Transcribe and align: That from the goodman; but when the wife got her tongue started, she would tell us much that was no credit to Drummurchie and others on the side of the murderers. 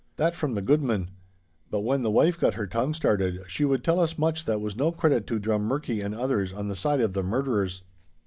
That 0.15 0.35
from 0.35 0.55
the 0.55 0.63
goodman; 0.63 1.11
but 1.69 1.81
when 1.81 2.01
the 2.01 2.09
wife 2.09 2.39
got 2.39 2.55
her 2.55 2.65
tongue 2.65 2.95
started, 2.95 3.41
she 3.45 3.65
would 3.65 3.83
tell 3.83 3.99
us 3.99 4.17
much 4.17 4.45
that 4.45 4.59
was 4.59 4.75
no 4.75 4.91
credit 4.91 5.27
to 5.27 5.39
Drummurchie 5.39 6.03
and 6.03 6.15
others 6.15 6.51
on 6.51 6.69
the 6.69 6.75
side 6.75 7.01
of 7.01 7.13
the 7.13 7.21
murderers. 7.21 7.83